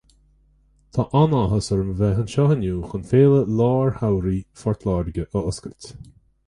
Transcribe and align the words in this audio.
Tá 0.95 1.03
an-áthas 1.19 1.67
orm 1.75 1.91
a 1.91 1.93
bheith 1.99 2.21
anseo 2.23 2.47
inniu 2.55 2.81
chun 2.95 3.07
Féile 3.13 3.45
Lár-Shamhraidh 3.61 4.49
Phort 4.63 4.89
Láirge 4.93 5.29
a 5.31 5.47
oscailt. 5.53 5.97